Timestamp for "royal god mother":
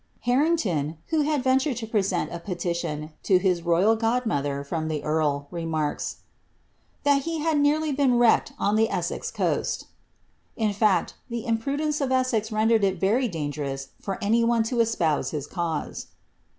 3.61-4.63